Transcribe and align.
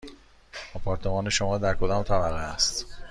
آپارتمان 0.75 1.29
شما 1.29 1.57
در 1.57 1.73
کدام 1.73 2.03
طبقه 2.03 2.35
است؟ 2.39 2.85